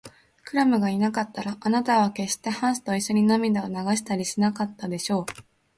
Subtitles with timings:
[0.45, 5.25] クラムがいなかったら、あなたはけっしてハンスといっしょに涙を流したりしなかったでしょう。